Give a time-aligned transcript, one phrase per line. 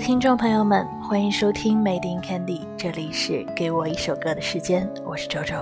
[0.00, 5.54] 听众朋友们，欢迎收听 Made in Candy，这里是给我一首歌的时间，我是周周。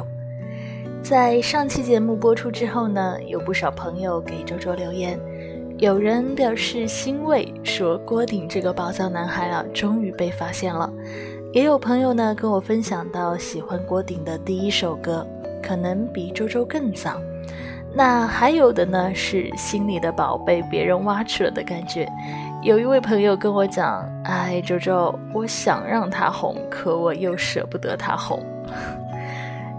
[1.03, 5.19] 在上期节目播出之后呢，有不少朋友给周周留言，
[5.79, 10.89] 有人表示欣慰，说郭顶这个宝藏男孩啊，终于被发现了。
[11.53, 15.27] 也有朋友呢跟我分享到，喜欢郭顶的第一首歌，
[15.61, 17.21] 可能比周周更早。
[17.93, 22.09] 那还有的呢，是心里的宝贝别人挖去了的感觉。
[22.61, 28.45] 有一位朋友跟我讲：“哎，周周，我想让他红，可我又舍不得他红。”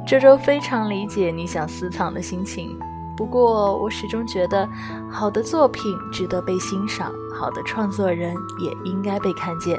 [0.07, 2.79] 周周非常理解你想私藏的心情，
[3.17, 4.67] 不过我始终觉得，
[5.11, 9.77] 好的作品值得被欣赏，好的创作人也应该被看见。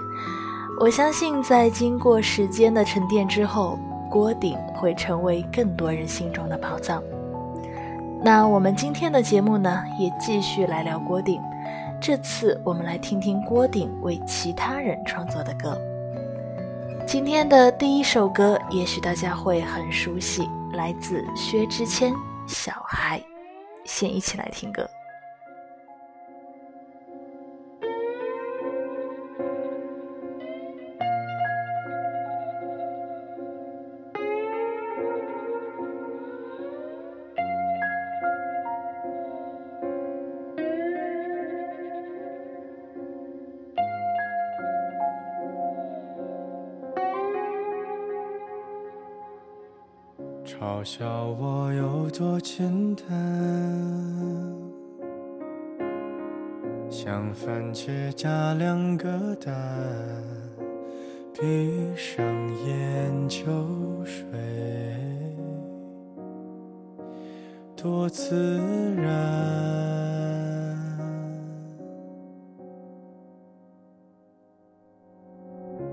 [0.78, 3.78] 我相信，在经过时间的沉淀之后，
[4.10, 7.02] 郭顶会成为更多人心中的宝藏。
[8.22, 11.40] 那我们今天的节目呢，也继续来聊郭顶。
[12.00, 15.78] 这次我们来听听郭顶为其他人创作的歌。
[17.06, 22.10] 今天的第一首歌，也许大家会很熟悉，来自薛之谦
[22.46, 23.18] 《小孩》。
[23.84, 24.88] 先一起来听歌。
[50.60, 53.06] 嘲笑我有多简单，
[56.90, 59.54] 像番茄加两个蛋，
[61.32, 62.22] 闭上
[62.66, 63.46] 眼就
[64.04, 64.22] 睡，
[67.74, 68.36] 多自
[68.98, 69.08] 然。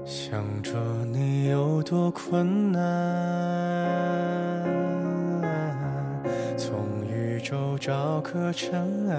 [0.03, 0.74] 想着
[1.06, 4.47] 你有多困难。
[7.78, 9.16] 找颗尘埃，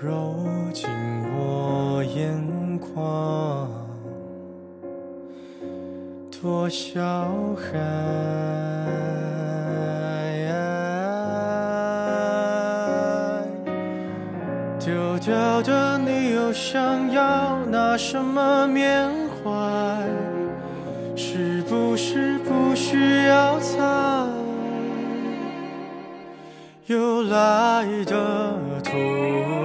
[0.00, 0.34] 揉
[0.72, 0.88] 进
[1.36, 3.68] 我眼眶，
[6.30, 7.00] 多小
[7.56, 7.78] 孩。
[14.78, 19.50] 丢掉的你又想要拿什么缅怀？
[21.16, 24.07] 是不是不需要猜？
[26.88, 28.96] 又来的突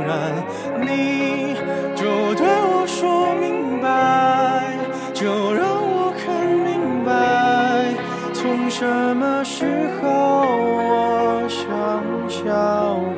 [0.06, 0.44] 然，
[0.82, 1.56] 你
[1.96, 4.76] 就对我说明白，
[5.14, 7.96] 就让我看明白，
[8.34, 8.86] 从什
[9.16, 9.66] 么时
[10.02, 12.44] 候我像小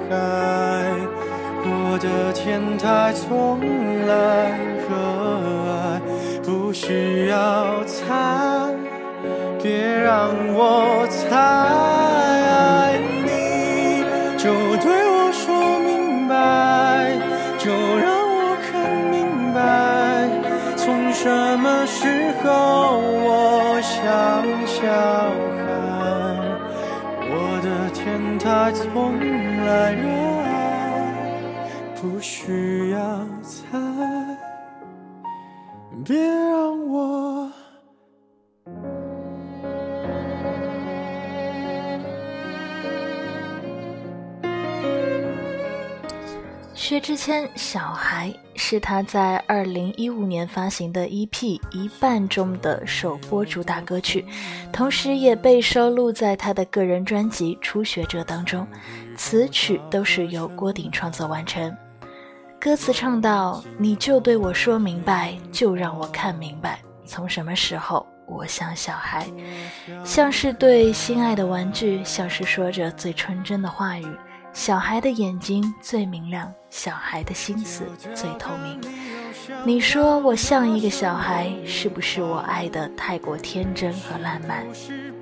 [0.07, 0.13] 孩？
[1.67, 3.59] 我的天台从
[4.05, 4.51] 来
[4.87, 4.93] 热
[5.72, 5.99] 爱，
[6.43, 8.69] 不需要猜，
[9.63, 11.64] 别让我猜。
[22.45, 23.97] 时候我像
[24.67, 24.85] 小
[25.57, 25.66] 孩？
[27.28, 27.33] 我
[27.63, 29.17] 的天台从
[29.66, 29.95] 来
[47.15, 51.29] 之谦《小孩》是他在二零一五年发行的 EP
[51.71, 54.25] 《一半》中的首播主打歌曲，
[54.73, 58.67] 同时也被收录在他的个人专辑《初学者》当中。
[59.15, 61.73] 词曲都是由郭顶创作完成。
[62.59, 69.25] 歌词唱到：“你就对我说明白，就让我看明白，从什么时候我像小孩，
[70.03, 74.05] 像是对心爱的玩具，像是说着最纯真的话语。”
[74.51, 78.77] 小孩的眼睛最明亮，小孩的心思最透明。
[79.63, 84.66] 你说我像一个小孩，是不是我爱的太过天真和烂漫？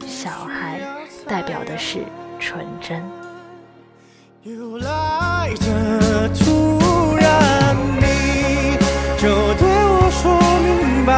[0.03, 0.79] 小孩
[1.27, 1.99] 代表的是
[2.39, 3.03] 纯真。
[4.41, 8.75] 又来的突然，你
[9.19, 11.13] 就对我说明白，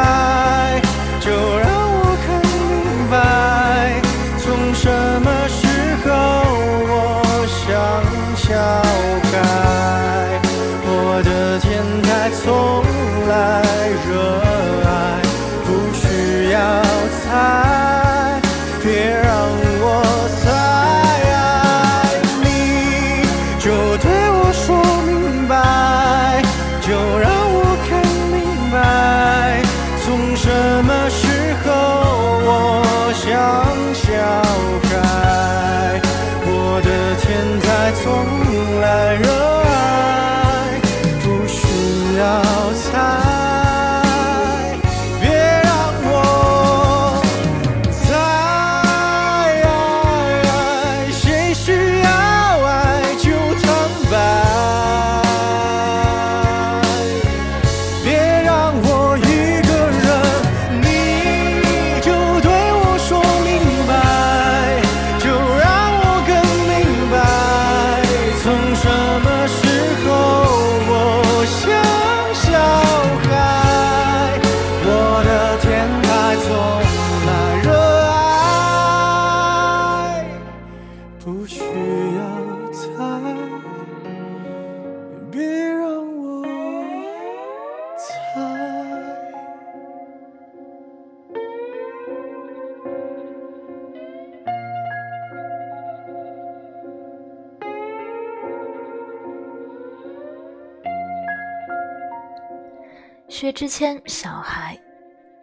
[103.38, 104.80] 薛之谦，小孩。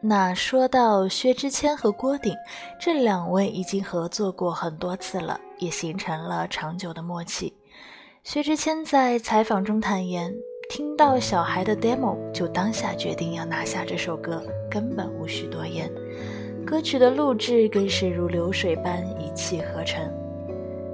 [0.01, 2.35] 那说到薛之谦和郭顶
[2.79, 7.53] 这两位，已经合作过很多次了，也形成了长久的默契。
[8.23, 10.33] 薛之谦在采访中坦言，
[10.71, 15.87] 听到小孩的 demo 就当下决定要拿下这首歌，根本无需多言。
[16.65, 20.03] 歌曲的录制更是如流水般一气呵成。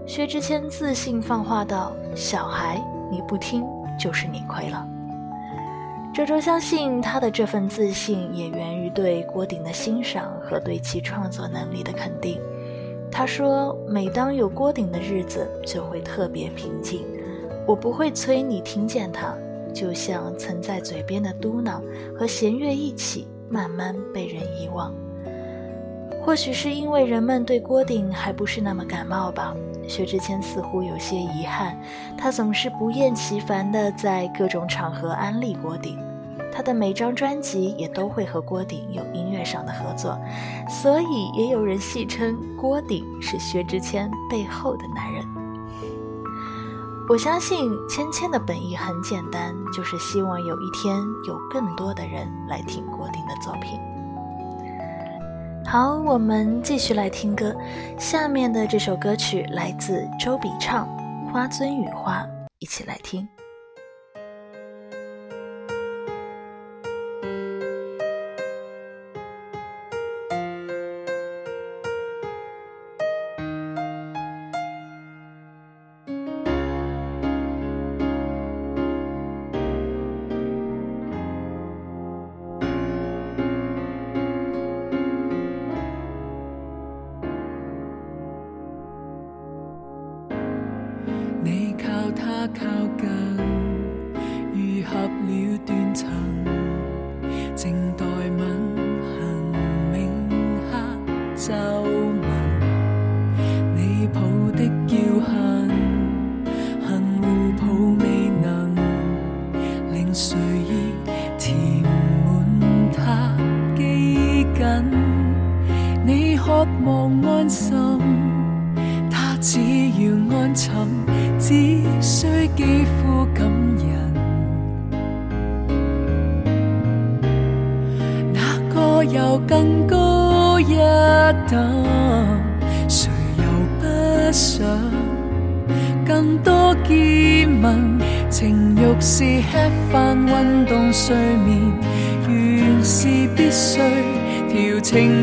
[0.05, 2.75] 薛之谦自信放话道：“小孩，
[3.09, 3.63] 你不听
[3.97, 4.85] 就是你亏了。”
[6.19, 12.41] 周周相信他的这份自信也源于对郭顶的欣赏和对其创作能力的肯定。
[13.09, 17.05] 他说：“每当有郭顶的日子，就会特别平静。
[17.65, 19.33] 我不会催你听见他，
[19.73, 21.81] 就像曾在嘴边的嘟囔
[22.13, 24.93] 和弦乐一起，慢慢被人遗忘。
[26.21, 29.55] 或许是因为人们对郭顶还不是那么感冒吧。”
[29.87, 31.79] 薛之谦似乎有些遗憾，
[32.17, 35.97] 他总是不厌其烦地在各种场合安利郭顶，
[36.59, 40.19] 他的每张专辑也都会和郭顶有音乐上的合作，
[40.67, 45.23] 所以也有人戏称郭顶是薛之谦背后的男人。
[47.07, 53.79] 我相信芊芊的本意很简单，就是希望有一天有更多的人来听郭顶的作品。
[55.65, 57.55] 好，我们继续来听歌。
[57.97, 60.85] 下面的这首歌曲来自周笔畅，
[61.31, 62.21] 《花尊与花》，
[62.59, 63.25] 一起来听。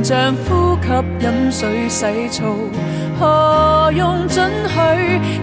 [0.07, 2.45] 像呼吸、饮水、洗澡。
[3.19, 4.77] 何用准许？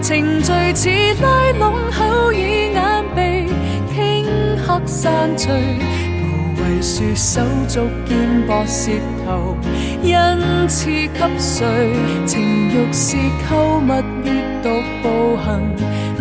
[0.00, 0.88] 程序似
[1.22, 2.02] 拉拢口
[2.32, 3.52] 耳眼鼻，
[3.92, 4.24] 顷
[4.66, 5.50] 刻散聚。
[5.50, 8.16] 无谓说手足肩
[8.48, 8.90] 膊舌
[9.26, 9.54] 头，
[10.02, 10.16] 因
[10.66, 11.66] 此给谁？
[12.24, 13.18] 情欲是
[13.50, 13.88] 购物
[14.24, 14.70] 阅读
[15.02, 15.60] 步行，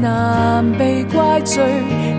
[0.04, 1.64] 难被怪罪。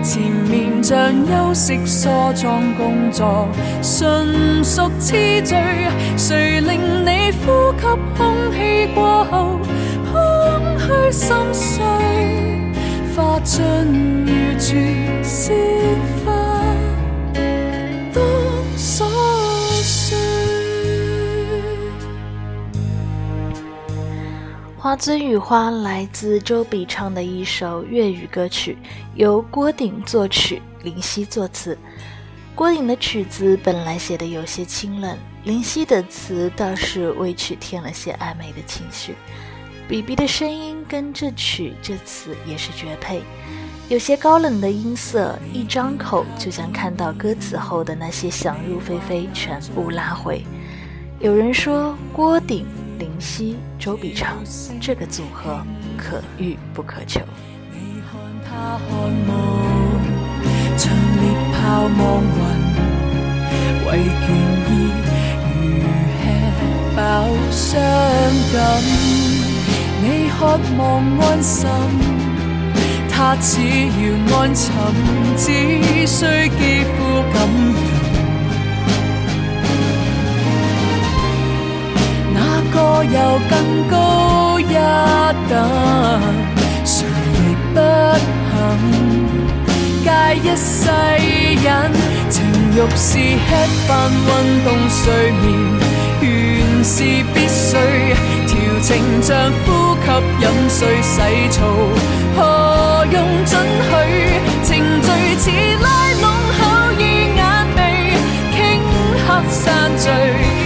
[0.03, 3.47] 前面像休息梳妆工作，
[3.81, 5.57] 纯属痴醉。
[6.17, 7.85] 谁令你呼吸
[8.17, 9.59] 空气过后，
[10.11, 11.83] 空虚心碎，
[13.15, 13.63] 花尽
[14.25, 15.53] 如绝消
[24.85, 28.77] 花尊与花来自周笔畅的一首粤语歌曲，
[29.15, 31.75] 由郭顶作曲，林夕作词。
[32.53, 39.15] 郭顶的曲子本来写的有些清冷，林夕的词倒是为曲添了些暧昧的情绪。
[39.87, 43.23] 比比的声音跟这曲这词也是绝配，
[43.89, 50.43] 有些高冷的音色，一张口就将看到歌词后的那些想入非非全部拉回。
[51.19, 52.67] 有人说郭顶。
[52.97, 54.37] 林夕、周笔畅
[54.79, 55.61] 这个组合
[55.97, 57.19] 可遇不可求。
[57.71, 58.89] 你看他看
[59.27, 59.31] 我，
[60.77, 60.83] 长
[61.21, 61.23] 烈
[61.53, 61.55] 炮
[61.97, 62.37] 望云，
[63.85, 63.87] 为
[64.21, 64.25] 倦
[64.69, 64.71] 意
[65.45, 65.53] 如
[66.21, 66.23] 吃
[66.95, 66.99] 饱
[67.51, 67.61] 伤
[68.53, 68.55] 感。
[70.01, 70.39] 你渴
[70.77, 70.79] 望
[71.19, 71.67] 安心，
[73.09, 73.49] 他只
[73.87, 74.03] 要
[74.37, 74.63] 安沉，
[75.37, 75.43] 只
[76.05, 76.61] 需肌
[76.93, 76.97] 肤
[77.33, 77.35] 感
[83.03, 84.73] 有更高一
[85.49, 85.53] 等，
[86.83, 87.79] 谁亦不
[88.49, 88.53] 肯。
[90.03, 90.89] 皆一世
[91.63, 91.67] 人，
[92.29, 92.35] 情
[92.73, 93.47] 欲是吃
[93.87, 94.19] 饭、运
[94.63, 95.45] 动、睡眠，
[96.21, 96.93] 原是
[97.33, 97.69] 必须。
[98.47, 98.89] 调情
[99.21, 100.07] 像呼吸，
[100.41, 101.13] 饮水洗
[101.49, 101.59] 澡，
[102.35, 103.53] 何用准
[103.89, 103.93] 许？
[104.63, 104.69] 情
[105.01, 105.43] 序似
[105.81, 105.87] 拉
[106.21, 106.23] 拢
[106.57, 106.59] 口
[106.99, 107.01] 意
[107.35, 107.39] 眼
[107.75, 107.79] 眉，
[108.53, 108.55] 顷
[109.27, 109.63] 刻散
[109.97, 110.64] 聚。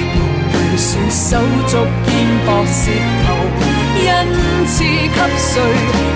[1.30, 2.10] 手足肩
[2.44, 2.90] 膊舌
[3.24, 3.28] 头，
[4.02, 4.10] 因
[4.66, 5.62] 此给谁？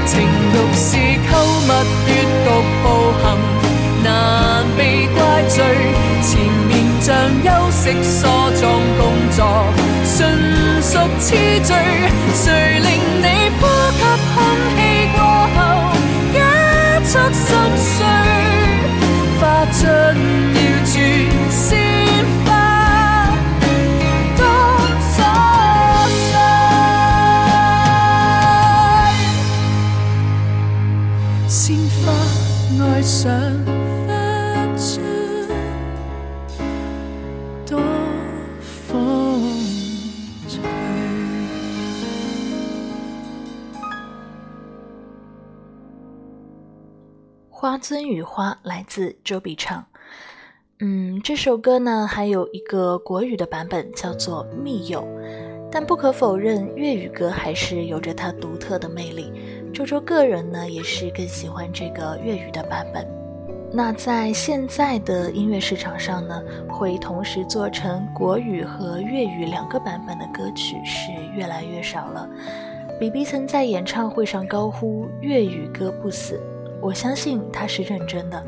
[0.08, 0.88] 情欲是
[1.32, 1.70] 购物
[2.08, 2.10] 阅
[2.44, 2.48] 读
[2.82, 2.84] 步
[3.22, 3.24] 行，
[4.04, 4.82] 难被
[5.14, 5.18] 怪
[5.48, 5.56] 罪。
[6.24, 6.32] 前
[6.68, 8.26] 面像休息梳
[8.60, 8.64] 妆
[8.98, 9.02] 工
[9.36, 9.40] 作，
[10.18, 10.20] 纯
[10.82, 11.30] 属痴
[11.62, 11.70] 醉。
[12.34, 12.88] 谁令
[13.22, 13.28] 你
[13.60, 13.62] 呼
[13.94, 14.02] 吸
[14.34, 14.36] 空
[14.76, 14.83] 气
[47.84, 49.86] 尊与花来自周笔畅。
[50.80, 55.02] 嗯，这首歌呢还有一个国语的版本，叫做《密友》。
[55.70, 59.34] 但不可否认，粤语歌还是有着它独特的魅力。
[59.74, 63.06] 周周个人呢也是更喜欢这个粤语的版本。
[63.74, 72.30] 那在现在的音乐市场上呢，会同时做成国语和粤语两个版本的歌曲是越来越少了。
[73.00, 76.40] 比比曾在演唱会上高呼“粤语歌不死”，
[76.84, 78.44] 我相信他是认真的。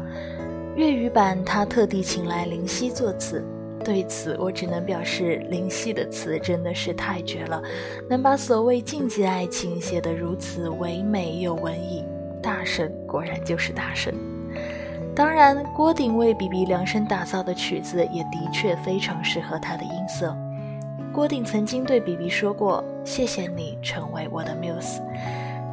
[0.76, 3.42] 粤语版他特地请来林夕作词，
[3.82, 7.62] 对此我只能表示林夕的词真的是太绝了，
[8.10, 12.04] 能把所谓禁忌爱情写得如此唯美又文艺，
[12.44, 14.14] 大神果然就是大神。
[15.16, 20.36] 当然，郭顶为比比量身打造的曲子也的确非常适合他的音色。
[21.14, 25.00] 郭顶曾经对比比说过：“谢谢你成为我的 muse。”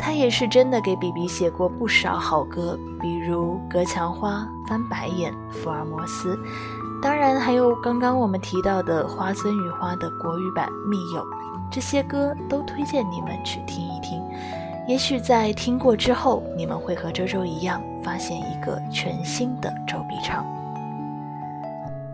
[0.04, 6.35] 他也是真的给比比写过不少好歌，比如《隔墙花》《翻白眼》《福尔摩斯》，
[7.00, 11.23] 当然还有刚刚我们提到的《花尊与花》的国语版《密友》，
[11.71, 14.21] 这些歌都推荐你们去听一听。
[14.88, 20.44] 也许在听过之后，你们会和周周一样，发现一个全新的周笔畅。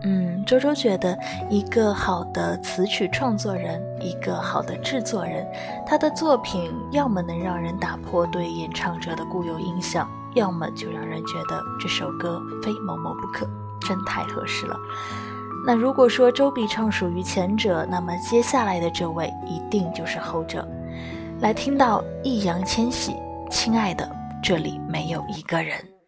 [0.03, 1.17] 嗯，周周觉得，
[1.49, 5.45] 一个好的词曲创作人，一个好的制作人，
[5.85, 13.45] 他的作品要么能让人打破对演唱者的固有印象，要么就让人觉得这首歌非某某不可，
[13.81, 14.75] 真太合适了。
[15.65, 20.65] 那如果说周笔畅属于前者，那么接下来的这位一定就是后者。
[21.41, 23.15] 来听到易烊千玺，
[23.49, 24.09] 亲爱的，
[24.41, 25.98] 这里没有一个人。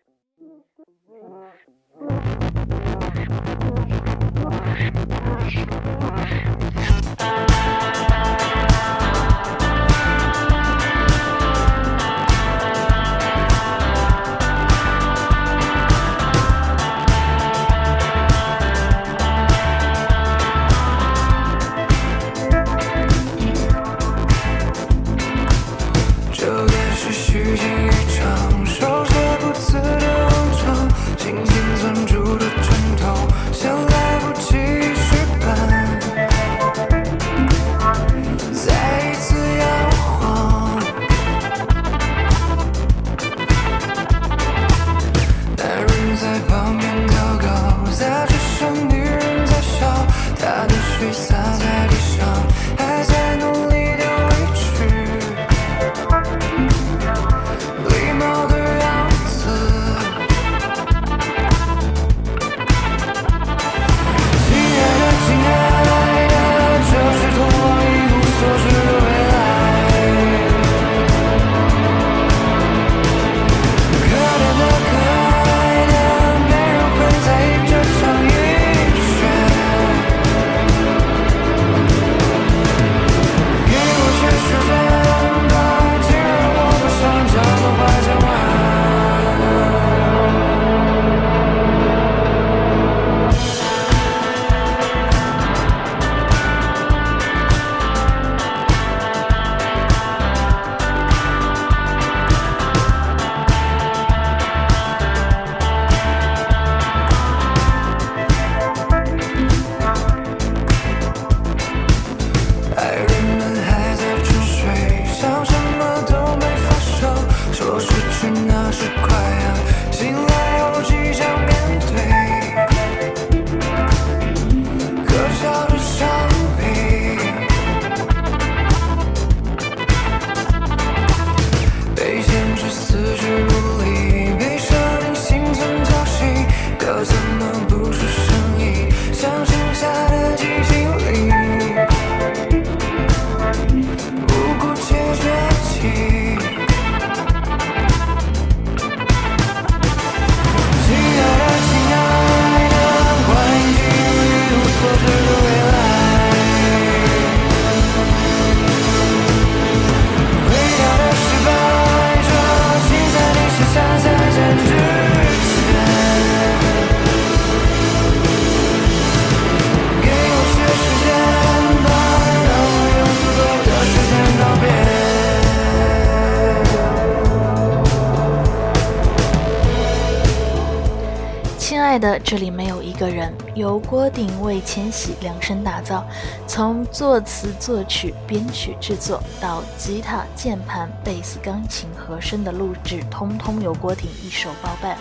[183.72, 186.06] 由郭顶为千玺量身打造，
[186.46, 194.98] 从作词、作曲、编曲、制作到吉他、键盘、贝斯、钢琴、和声的录制，通通由郭顶一手包办。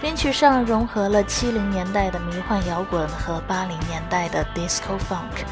[0.00, 5.42] 编曲上融合了七零年代的迷幻摇滚和八零年代的 disco funk，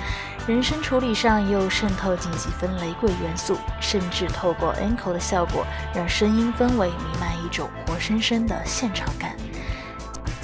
[0.47, 9.35] 人声处理上又渗透进几分雷鬼元素，甚至透过 Enco 的效果，让声音氛围弥漫一种活生生的现场感。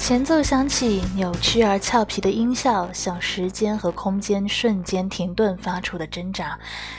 [0.01, 6.59] 前奏响起，扭曲而俏皮的音效像时间和空间瞬间停顿发出的挣扎，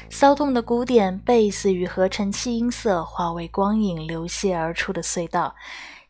[0.10, 5.54] 骚动的鼓点、贝斯与合成器音色化为光影流泻而出的隧道。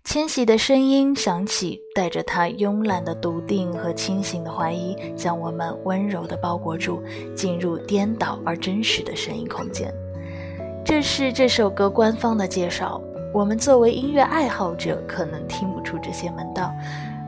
[0.04, 7.02] 千玺的声音响起，带着他慵懒的笃定和清醒的怀疑，将我们温柔地包裹住，
[7.36, 9.92] 进入颠倒而真实的声音空间。
[10.86, 13.02] 这是这首歌官方的介绍。
[13.34, 16.74] 我们作为音乐爱好者，可能听不出这些门道。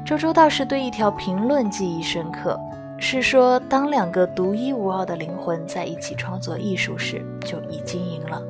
[0.05, 2.59] 周周倒是对一条评论记忆深刻，
[2.97, 8.41] 是说当两个独一无二的灵魂在一起创作艺术时，就已经赢了。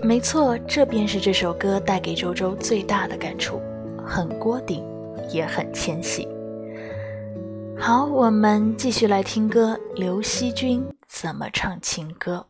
[0.00, 3.60] 没错，这便是这首歌带给周周最大的感触，
[4.06, 4.84] 很郭顶，
[5.30, 6.28] 也很纤细。
[7.76, 12.46] 好，我们继续来听歌，刘惜君怎么唱情歌。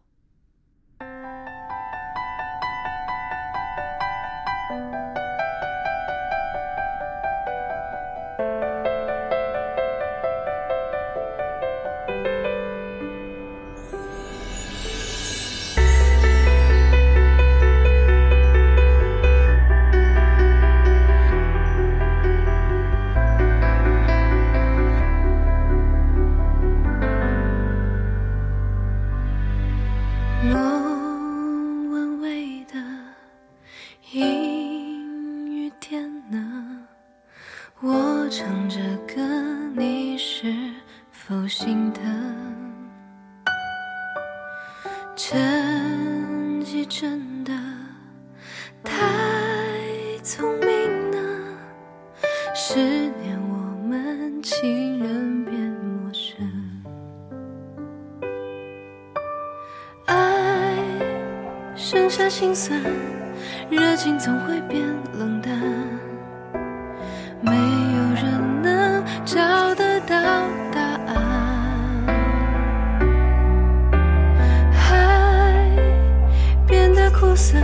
[77.35, 77.59] 色，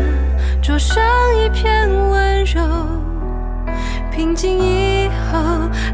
[0.63, 1.03] 灼伤
[1.37, 2.61] 一片温柔。
[4.11, 5.39] 平静以后，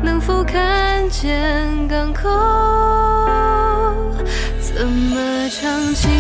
[0.03, 2.29] 能否看见港口？
[4.61, 6.11] 怎么唱情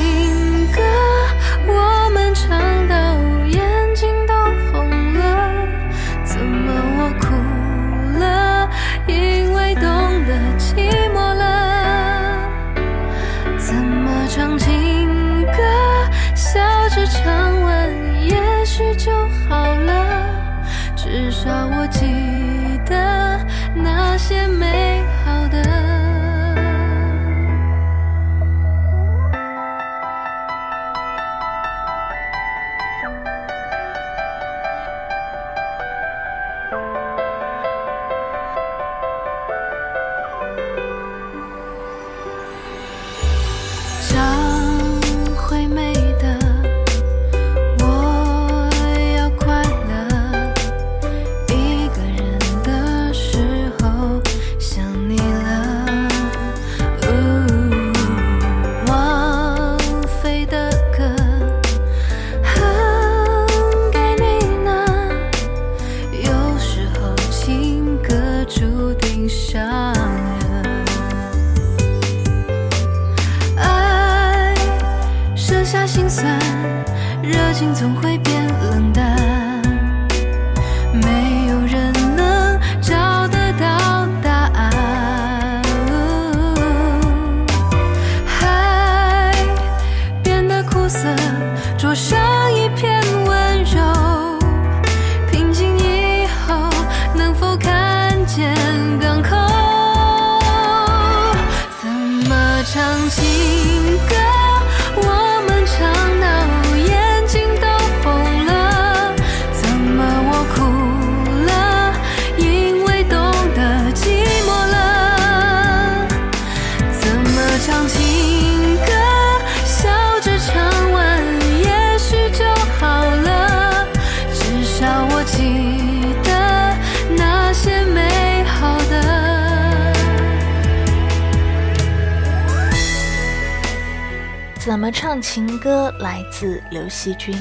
[134.86, 137.36] 么唱情歌来自刘惜君。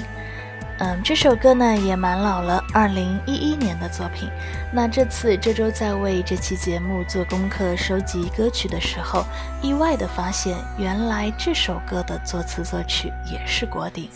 [0.80, 4.28] 嗯，这首歌呢也蛮老了，二零一一年的作品。
[4.74, 9.24] 那这次周周在为这期节目做功课、收集歌曲的时候，
[9.62, 14.10] 意外的发现，原来这首歌的作词作曲也是郭顶。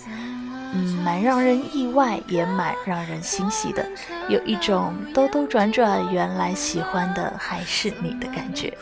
[0.73, 3.85] 嗯，蛮让人意外，也蛮让人欣喜的，
[4.27, 8.75] 有一种兜兜转转，原来喜欢的还是你的感觉。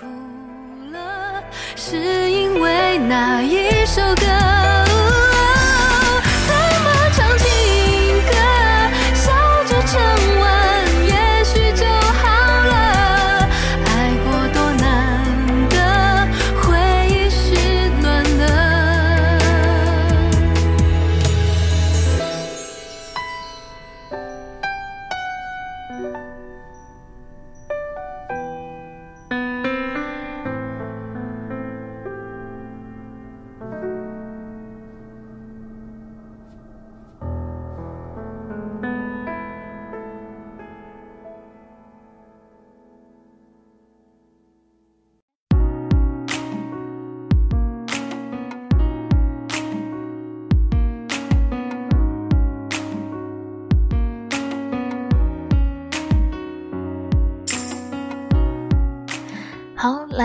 [1.75, 4.86] 是因为那一首歌。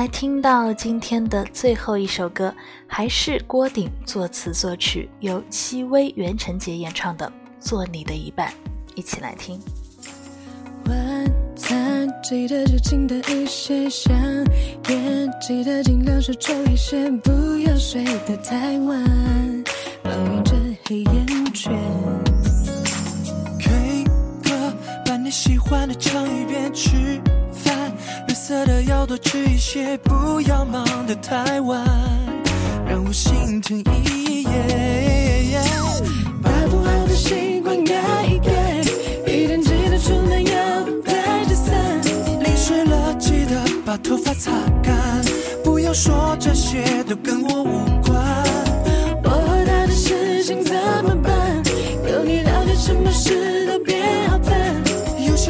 [0.02, 2.52] 来听到今天的最后一首歌，
[2.88, 7.32] 还是郭顶作词作曲，由戚薇、袁成杰演唱的
[7.64, 8.48] 《做你的一半》，
[8.96, 9.60] 一起来听。
[10.86, 14.12] 晚餐记得就轻的一些，香
[14.88, 19.64] 烟记得尽量少抽一些，不要睡得太晚，
[20.02, 20.56] 抱怨着
[20.88, 21.72] 黑眼圈。
[23.60, 24.02] K
[24.42, 24.74] 歌
[25.06, 27.22] 把你喜欢的唱一遍，吃
[27.64, 27.92] 饭。
[28.28, 31.84] 绿色的要多吃一些，不要忙得太晚，
[32.86, 35.60] 让我心疼一夜。
[36.42, 37.94] 把不好的习惯改
[38.26, 38.80] 一改，
[39.26, 40.52] 一定记得出门要
[41.04, 42.00] 带着伞。
[42.42, 44.50] 淋湿了记得把头发擦
[44.82, 44.94] 干，
[45.62, 48.22] 不要说这些都跟我无关。
[49.24, 51.62] 我和他的事情怎么办？
[52.10, 54.82] 有你了解，什么事都别好办。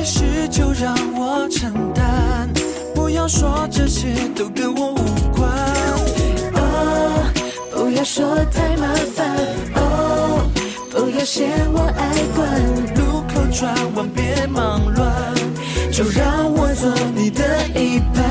[0.05, 2.49] 事就让我承担。
[2.95, 4.99] 不要说这些都跟我无
[5.35, 5.51] 关。
[6.55, 7.31] 哦，
[7.73, 9.37] 不要说太麻烦。
[9.75, 10.51] 哦，
[10.91, 12.41] 不要嫌我爱管。
[12.97, 15.35] 路口转弯别忙乱，
[15.93, 18.23] 就让我做你的一半。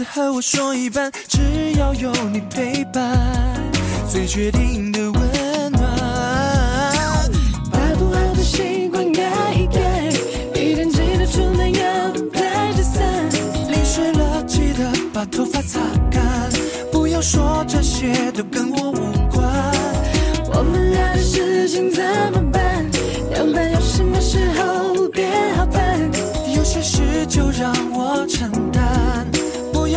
[0.00, 1.12] 次和我说一半。
[1.28, 3.18] 只要有你陪伴，
[4.08, 5.82] 最确定的温暖。
[7.70, 10.08] 把不好的习惯改一改，
[10.58, 13.28] 一定记得出门要带着伞。
[13.68, 15.78] 淋湿了记得把头发擦
[16.10, 16.50] 干。
[16.90, 19.44] 不要说这些都跟我无关。
[20.54, 22.90] 我们俩的事情怎么办？
[23.36, 26.00] 要办有什么时候变好办？
[26.56, 28.69] 有些事就让我承担。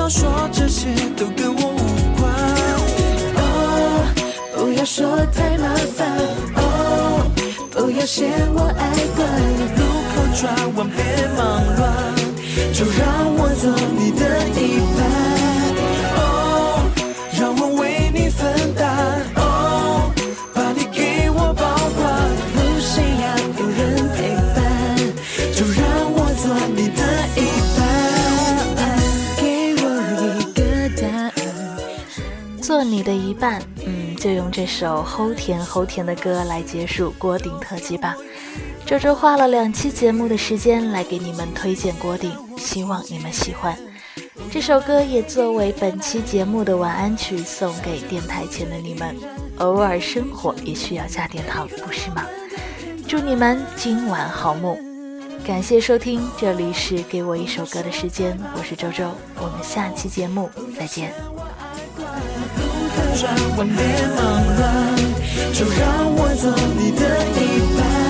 [0.04, 1.80] 不要说这些都跟我无
[2.20, 2.30] 关。
[3.38, 3.40] 哦，
[4.54, 6.12] 不要说太麻烦。
[6.58, 7.32] 哦，
[7.72, 8.84] 不要嫌我爱
[9.16, 9.26] 管。
[9.78, 10.44] 路口转
[10.76, 11.00] 弯别
[11.38, 11.42] 忙
[11.78, 11.82] 乱，
[12.74, 14.22] 就让我做你的
[14.60, 14.60] 一
[14.98, 15.53] 半。
[33.04, 38.16] 的一半，嗯，就用这首齁甜齁甜的歌来结束郭顶特辑吧。
[38.86, 43.78] 周周花了两期节目的时间来给你们推荐郭顶，希望你们喜欢。
[44.52, 49.16] 这首歌也作为本期节目的晚安曲送给电台前的你们。
[49.60, 52.26] 偶尔生活也需要加点糖，不是吗？
[53.08, 54.78] 祝你们今晚好梦。
[55.46, 61.14] 感谢收听，这里是给我一首歌的时间，我是周周，我们下期节目再见。
[63.16, 63.78] 让我别
[64.16, 64.22] 忙
[64.58, 64.64] 乱，
[65.54, 65.82] 就让
[66.16, 67.02] 我做你的
[67.38, 67.42] 一
[67.78, 68.03] 半。